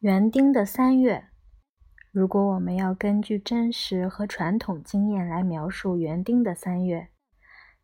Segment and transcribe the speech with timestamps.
[0.00, 1.28] 园丁的三月，
[2.12, 7.08] 如果我们要根据真实和传统经验来描述园丁的三月，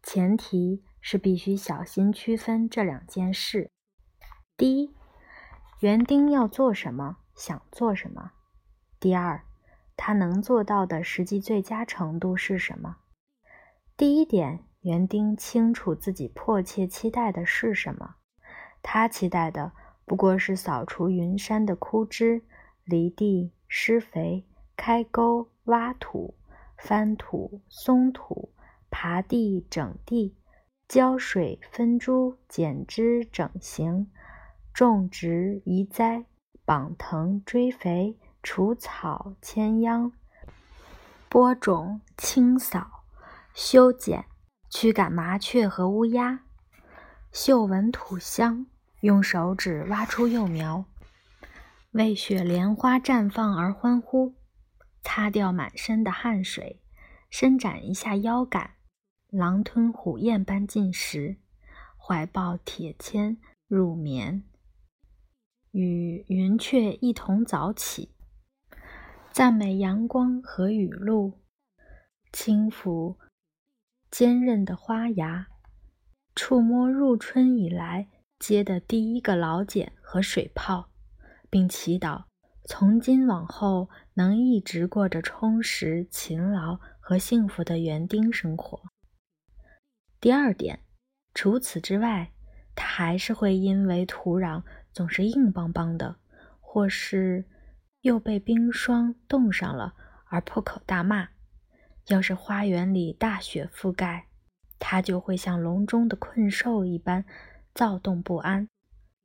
[0.02, 3.70] 前提是必须小心区分这两件事：
[4.58, 4.94] 第一，
[5.80, 8.32] 园丁要做什么，想做什么；
[9.00, 9.44] 第二，
[9.96, 12.98] 他能做到的实际最佳程度是什么。
[13.96, 18.16] 第一点，园丁清楚自己迫切期待的是什么，
[18.82, 19.72] 他期待的
[20.04, 22.42] 不过是扫除云山的枯枝、
[22.84, 24.44] 犁地、施肥、
[24.76, 26.34] 开沟、挖土、
[26.76, 28.52] 翻土、松土。
[28.92, 30.36] 耙地、整地、
[30.86, 34.08] 浇水、分株、剪枝、整形、
[34.72, 36.26] 种植、移栽、
[36.64, 40.12] 绑藤、追肥、除草、牵秧、
[41.30, 43.04] 播种、清扫、
[43.54, 44.26] 修剪、
[44.68, 46.44] 驱赶麻雀和乌鸦、
[47.32, 48.66] 嗅闻土香、
[49.02, 50.84] 用手指挖出幼苗、
[51.90, 54.36] 为雪莲花绽放而欢呼、
[55.02, 56.80] 擦掉满身的汗水、
[57.28, 58.74] 伸展一下腰杆。
[59.28, 61.38] 狼吞虎咽般进食，
[61.98, 64.44] 怀抱铁签入眠，
[65.72, 68.14] 与云雀一同早起，
[69.32, 71.40] 赞美阳光和雨露，
[72.30, 73.16] 轻抚
[74.12, 75.48] 坚韧的花芽，
[76.36, 78.06] 触摸入春以来
[78.42, 80.88] 接的第一个老茧和水泡，
[81.48, 82.24] 并祈祷
[82.64, 88.82] 从今往后能一直过着充实、勤劳和幸福的园丁生活。
[90.20, 90.80] 第二点，
[91.32, 92.32] 除此之外，
[92.74, 96.16] 他还是会因为土壤总是硬邦邦的，
[96.58, 97.44] 或是
[98.00, 99.94] 又被冰霜冻上了
[100.26, 101.28] 而破口大骂。
[102.08, 104.26] 要是花园里大雪覆盖，
[104.80, 107.24] 他就会像笼中的困兽一般
[107.74, 108.68] 躁动不安。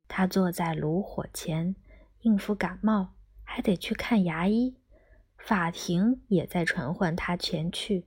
[0.06, 1.76] 他坐在炉火前
[2.20, 4.76] 应付感冒，还得去看牙医，
[5.36, 8.06] 法庭也在传唤他前去。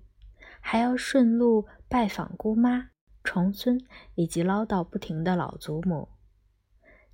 [0.60, 2.90] 还要顺路拜访姑妈、
[3.24, 3.80] 重孙
[4.16, 6.10] 以及唠叨不停的老祖母。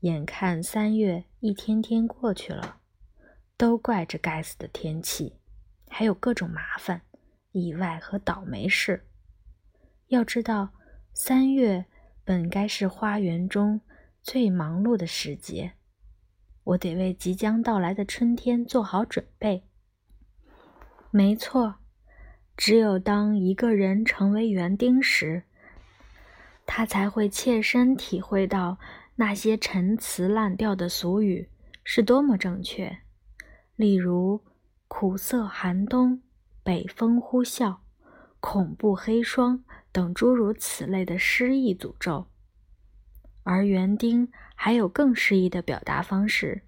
[0.02, 2.82] 眼看三月一天天过去了，
[3.58, 5.38] 都怪这该死的天气，
[5.90, 7.02] 还有各种麻烦、
[7.52, 9.08] 意外和倒霉事。
[10.08, 10.70] 要知道，
[11.14, 11.86] 三月
[12.28, 13.80] 本该是花园中
[14.22, 15.72] 最忙碌的时节，
[16.66, 19.64] 我得为即将到来的春天做好准备。
[21.10, 21.76] 没错。
[22.58, 25.44] 只有当一个人成为园丁时，
[26.66, 28.78] 他才会切身体会到
[29.16, 31.50] 那些陈词滥调的俗语
[31.86, 32.98] 是多么正确。
[33.78, 34.44] 例如
[34.90, 36.22] “苦涩寒冬
[36.62, 37.78] ”“北风呼啸
[38.42, 39.64] ”“恐怖黑霜”
[39.98, 42.28] 等诸如此类的诗意诅咒。
[43.42, 46.62] 而园丁还有更诗意的表达方式，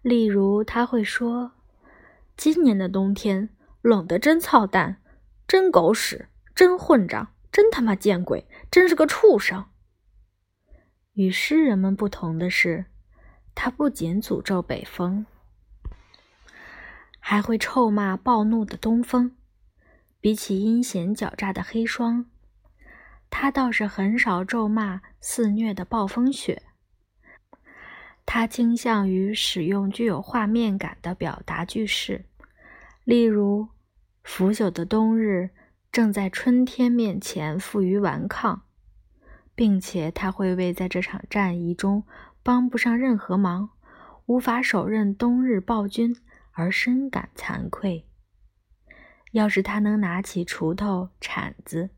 [0.00, 1.50] 例如他会说
[2.38, 3.48] ：“今年的冬天。”
[3.82, 5.00] 冷得真操蛋，
[5.48, 9.64] 真狗屎，真混账，真他妈见鬼，真是个畜生。
[11.14, 12.86] 与诗人们不同的是，
[13.56, 15.26] 他不仅诅咒北风，
[17.18, 19.36] 还会臭骂暴怒的东风。
[20.18, 22.26] 比起阴险狡诈的黑霜，
[23.30, 26.62] 他倒是很少咒骂肆虐的暴风雪。
[28.24, 32.26] 他倾向于使用具有画面感的表达句式，
[33.04, 33.68] 例如。
[34.28, 35.50] 腐朽的冬日
[35.92, 38.64] 正在春天面前负隅顽抗，
[39.54, 42.02] 并且他会为在这场战役中
[42.42, 43.70] 帮不上任何忙、
[44.26, 46.16] 无法手刃冬日暴君
[46.50, 48.08] 而深感惭愧。
[49.30, 51.90] 要是他能拿起锄头、铲子，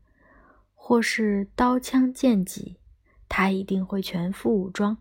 [0.89, 2.79] 或是刀枪剑戟，
[3.27, 4.97] 他一定会全副武装，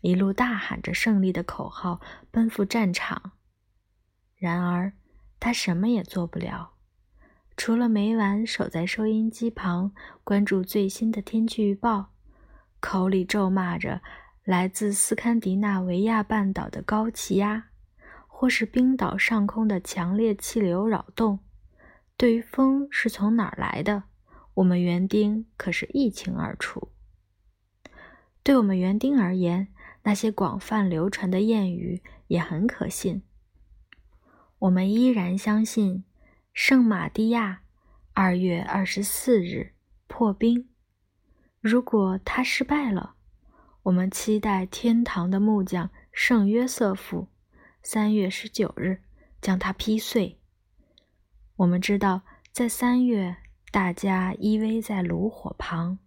[0.00, 2.00] 一路大喊着胜利的口号
[2.32, 3.30] 奔赴战场。
[4.34, 4.92] 然而，
[5.38, 6.72] 他什么也做不了，
[7.56, 9.92] 除了每晚守在收音机旁
[10.24, 12.06] 关注最新的天气预报，
[12.80, 14.02] 口里咒骂着
[14.42, 17.68] 来自斯堪的纳维亚半岛的高气压，
[18.26, 21.38] 或是冰岛上空的强烈气流扰动。
[22.16, 24.02] 对于风是从哪儿来的，
[24.58, 26.88] 我们园丁可是一清二楚。
[28.42, 29.68] 对我们园丁而言，
[30.02, 33.22] 那些广泛流传的谚语也很可信。
[34.58, 36.02] 我们依然相信，
[36.52, 37.62] 圣马蒂亚
[38.14, 39.74] 二月二十四日
[40.08, 40.68] 破冰。
[41.60, 43.14] 如果他失败了，
[43.84, 47.28] 我们期待天堂的木匠圣约瑟夫
[47.80, 49.02] 三月十九日
[49.40, 50.40] 将它劈碎。
[51.54, 53.36] 我们知道，在三月
[53.70, 55.98] 大家依偎在炉火旁，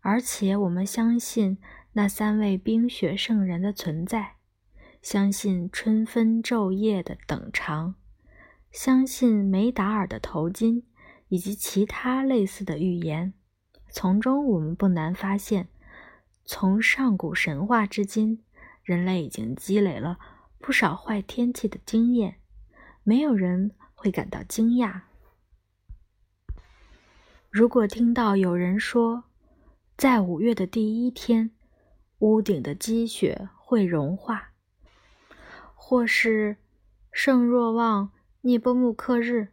[0.00, 1.58] 而且我们相信
[1.92, 4.34] 那三位冰雪圣人的存在。
[5.00, 7.94] 相信春分昼夜的等长，
[8.72, 10.82] 相信梅达尔的头巾，
[11.28, 13.34] 以及其他类似的预言。
[13.90, 15.68] 从中，我们不难发现，
[16.44, 18.42] 从上古神话至今，
[18.82, 20.18] 人类已经积累了
[20.58, 22.36] 不少坏天气的经验。
[23.02, 25.02] 没有人会感到惊讶。
[27.54, 29.22] 如果听到有人说，
[29.96, 31.52] 在五月的第一天，
[32.18, 34.50] 屋顶的积雪会融化。
[35.72, 36.56] 或是
[37.12, 38.10] 圣若望
[38.40, 39.52] 涅波穆克日，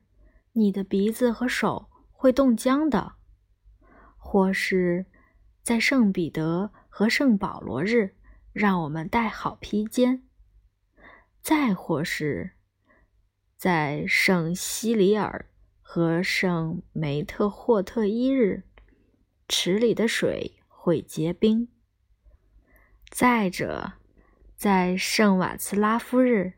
[0.53, 3.18] 你的鼻子和手会冻僵的；
[4.18, 5.06] 或是，
[5.62, 8.15] 在圣彼得和圣保罗日，
[8.51, 10.24] 让我们带好披肩；
[11.44, 12.54] 再或是，
[13.56, 15.50] 在圣西里尔
[15.93, 18.63] 和圣梅特霍特一日，
[19.49, 21.67] 池里的水会结冰；
[23.09, 23.91] 再者。
[24.55, 26.53] 在圣瓦茨拉夫日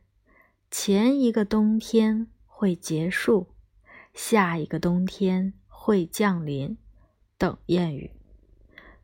[0.70, 3.48] 前一个冬天会结束，
[4.14, 6.78] 下一个冬天会降临，
[7.40, 8.12] 等谚语。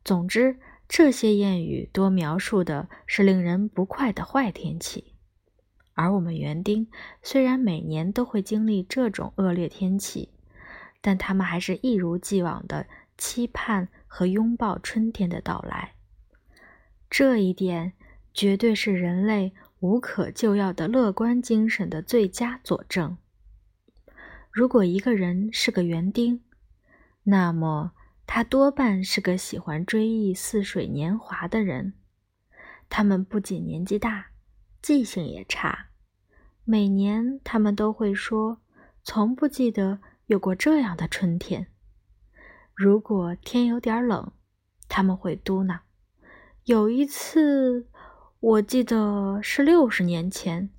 [0.06, 5.16] 总之，这些谚语多描述的是令人不快的坏天气，
[6.00, 6.88] 而我们园丁
[7.22, 10.30] 虽然每年都会经历这种恶劣天气，
[11.02, 12.88] 但他们还是一如既往的
[13.18, 15.96] 期盼和拥抱春天的到来。
[17.10, 17.94] 这一点。
[18.32, 23.18] 绝对是人类无可救药的乐观精神的最佳佐证。
[24.50, 26.42] 如果一个人是个园丁，
[27.24, 27.92] 那么
[28.26, 31.96] 他多半是个喜欢追忆似水年华的人。
[32.88, 34.28] 他们不仅年纪大，
[34.82, 35.89] 记性也差。
[36.72, 38.62] 每年他们都会说，
[39.02, 41.66] 从不记得有过这样的春天。
[42.76, 44.32] 如果天有点冷，
[44.88, 45.80] 他们会嘟囔
[46.66, 47.88] ：“有一次。”
[48.40, 50.70] 我记得是六十年前，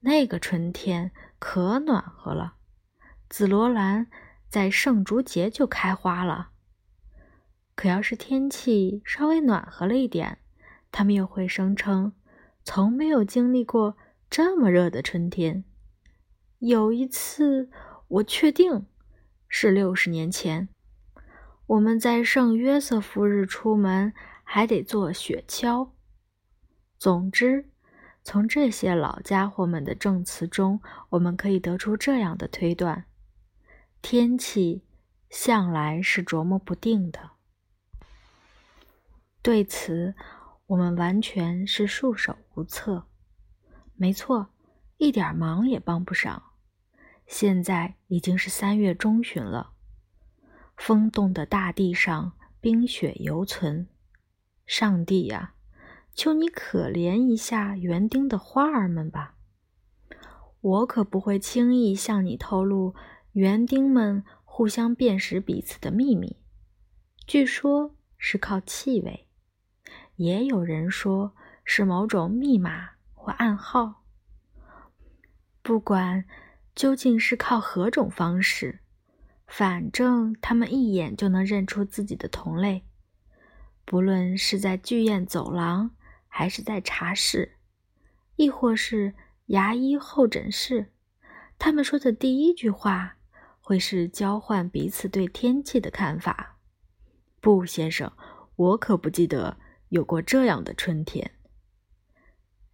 [0.00, 2.56] 那个春天可暖和了，
[3.30, 4.08] 紫罗兰
[4.50, 6.50] 在圣烛节就开花了。
[7.74, 10.36] 可要是天气稍微暖和了一点，
[10.92, 12.12] 他们又会声称
[12.62, 13.96] 从没有经历过
[14.36, 15.62] 这么热的春天。
[16.58, 17.70] 有一次，
[18.08, 18.84] 我确定
[19.46, 20.68] 是六十年前，
[21.66, 25.90] 我们在圣约瑟夫日出门还得坐雪橇。
[26.98, 27.70] 总之，
[28.24, 30.80] 从这些老家伙们的证词中，
[31.10, 33.04] 我们可以得出这样的推断：
[34.02, 34.82] 天气
[35.30, 37.30] 向来是琢磨不定的。
[39.40, 40.16] 对此，
[40.66, 43.06] 我们完全是束手无策。
[43.96, 44.48] 没错，
[44.98, 46.42] 一点忙也帮不上。
[47.26, 49.72] 现在已经是三月中旬了，
[50.76, 53.88] 风冻的大地上冰雪犹存。
[54.66, 55.54] 上帝呀！
[56.16, 59.34] 求你可怜一下园丁的花儿们吧，
[60.60, 62.94] 我可不会轻易向你透露
[63.32, 66.36] 园丁们互相辨识彼此的秘密。
[67.26, 69.26] 据说是靠气味，
[70.14, 72.90] 也有人说是某种密码
[73.24, 74.04] 或暗号。
[75.62, 76.26] 不管
[76.74, 78.80] 究竟是靠何种方式，
[79.46, 82.84] 反正他们一眼就能认出自己的同类，
[83.86, 85.92] 不论是在剧院走廊。
[86.36, 87.58] 还是在茶室，
[88.34, 89.14] 亦或是
[89.46, 90.90] 牙医候诊室，
[91.60, 93.18] 他们说的第一句话
[93.60, 96.58] 会是交换彼此对天气的看法。
[97.40, 98.10] 不，先生，
[98.56, 99.58] 我可不记得
[99.90, 101.33] 有过这样的春天。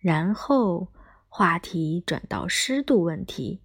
[0.01, 0.89] 然后
[1.29, 3.61] 话题转到湿度问题，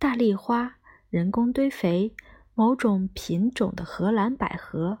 [0.00, 0.78] 大丽花、
[1.08, 2.12] 人工堆肥、
[2.54, 4.98] 某种品种的荷兰百合。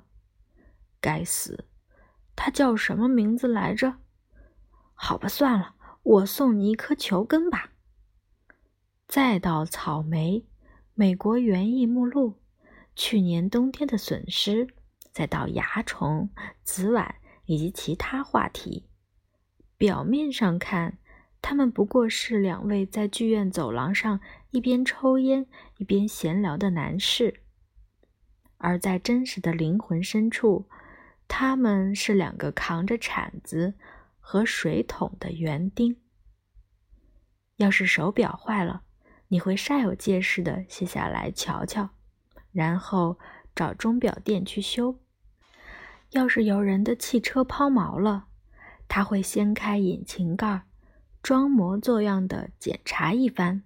[1.00, 1.66] 该死，
[2.36, 3.96] 它叫什么名字来着？
[4.94, 5.74] 好吧，算了，
[6.04, 7.72] 我送你一颗球根吧。
[9.08, 10.46] 再到草莓，
[10.94, 12.38] 美国园艺目录，
[12.94, 14.68] 去年冬天的损失，
[15.10, 16.30] 再到蚜虫、
[16.62, 18.86] 紫菀以及其他话题。
[19.76, 20.98] 表面上看，
[21.40, 25.46] 他们不过是两位在剧院走廊上一边抽烟
[25.78, 27.42] 一边闲聊的男士，
[28.58, 30.68] 而在真实的灵魂深处，
[31.28, 33.74] 他们是两个扛着铲子。
[34.28, 35.98] 和水桶的园丁。
[37.58, 38.82] 要是手表坏了，
[39.28, 41.90] 你会煞有介事的卸下来瞧瞧，
[42.50, 43.20] 然后
[43.54, 44.98] 找钟表店去修。
[46.10, 48.26] 要是有人的汽车抛锚了，
[48.88, 50.62] 他会掀开引擎盖，
[51.22, 53.62] 装模作样的检查一番，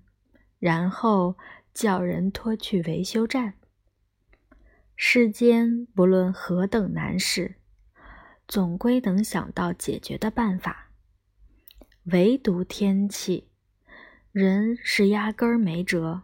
[0.59, 1.37] 然后
[1.73, 3.55] 叫人拖去维修站。
[4.97, 7.57] 世间不论何等难事。
[8.49, 10.91] 总归能想到解决的办法，
[12.07, 13.47] 唯独天气，
[14.33, 16.23] 人是压根儿没辙。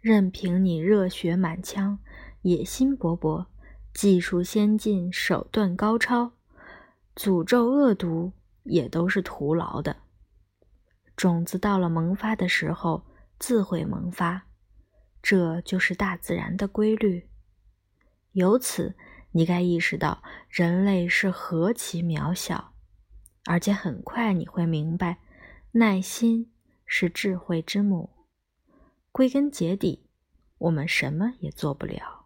[0.00, 1.98] 任凭你热血满腔、
[2.40, 3.44] 野心勃勃、
[3.92, 6.32] 技术先进、手段高超，
[7.14, 9.96] 诅咒恶毒也都是徒劳的。
[11.16, 13.06] 种子到了萌发的时候，
[13.38, 14.46] 自会萌发，
[15.22, 17.28] 这就是大自然的规律。
[18.32, 18.96] 由此，
[19.32, 22.72] 你该意识到人类是何其渺小，
[23.44, 25.18] 而且很快你会明白，
[25.72, 26.50] 耐心
[26.86, 28.10] 是智慧之母。
[29.12, 30.08] 归根结底，
[30.56, 32.21] 我们什么也做不了。